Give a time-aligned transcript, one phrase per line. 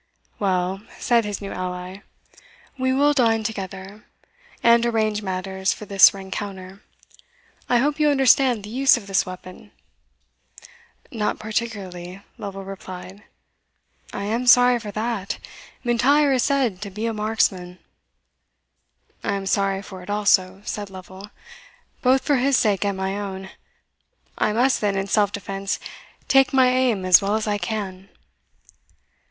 [0.39, 1.97] "Well," said his new ally,
[2.75, 4.03] "we will dine together
[4.63, 6.81] and arrange matters for this rencounter.
[7.69, 9.71] I hope you understand the use of the weapon?"
[11.11, 13.21] "Not particularly," Lovel replied.
[14.11, 15.37] "I am sorry for that
[15.83, 17.77] M'Intyre is said to be a marksman."
[19.23, 21.29] "I am sorry for it also," said Lovel,
[22.01, 23.51] "both for his sake and my own:
[24.35, 25.79] I must then, in self defence,
[26.27, 28.09] take my aim as well as I can."